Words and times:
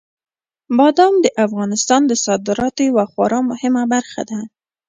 بادام 0.77 1.13
د 1.21 1.27
افغانستان 1.45 2.01
د 2.07 2.13
صادراتو 2.25 2.81
یوه 2.89 3.05
خورا 3.11 3.39
مهمه 3.49 3.83
برخه 3.93 4.21
ده. 4.29 4.39